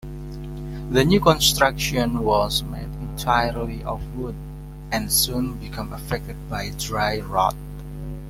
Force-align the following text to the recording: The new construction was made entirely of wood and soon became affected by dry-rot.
The 0.89 1.05
new 1.05 1.19
construction 1.19 2.21
was 2.23 2.63
made 2.63 2.91
entirely 2.95 3.83
of 3.83 4.01
wood 4.17 4.33
and 4.91 5.11
soon 5.13 5.59
became 5.59 5.93
affected 5.93 6.37
by 6.49 6.71
dry-rot. 6.79 7.53